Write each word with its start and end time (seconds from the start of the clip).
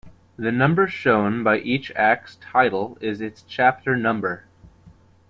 The 0.35 0.51
number 0.51 0.87
shown 0.87 1.43
by 1.43 1.59
each 1.59 1.91
Act's 1.91 2.37
title 2.37 2.97
is 3.01 3.21
its 3.21 3.43
chapter 3.43 3.95
number. 3.95 4.45